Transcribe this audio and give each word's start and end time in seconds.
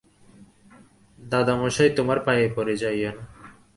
দাদামহাশয়, 1.19 1.91
তােমার 1.95 2.19
পায়ে 2.25 2.45
পড়ি 2.55 2.75
যাইও 2.77 3.11
না! 3.17 3.23